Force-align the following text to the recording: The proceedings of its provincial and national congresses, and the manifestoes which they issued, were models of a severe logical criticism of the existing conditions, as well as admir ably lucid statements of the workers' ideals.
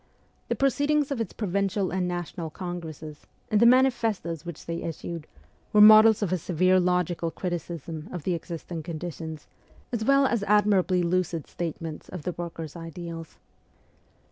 The 0.47 0.55
proceedings 0.55 1.11
of 1.11 1.21
its 1.21 1.31
provincial 1.31 1.91
and 1.91 2.07
national 2.07 2.49
congresses, 2.49 3.27
and 3.51 3.59
the 3.61 3.67
manifestoes 3.67 4.47
which 4.47 4.65
they 4.65 4.81
issued, 4.81 5.27
were 5.73 5.79
models 5.79 6.23
of 6.23 6.33
a 6.33 6.39
severe 6.39 6.79
logical 6.79 7.29
criticism 7.29 8.09
of 8.11 8.23
the 8.23 8.33
existing 8.33 8.81
conditions, 8.81 9.45
as 9.91 10.03
well 10.03 10.25
as 10.25 10.41
admir 10.41 10.79
ably 10.79 11.03
lucid 11.03 11.45
statements 11.45 12.09
of 12.09 12.23
the 12.23 12.31
workers' 12.31 12.75
ideals. 12.75 13.37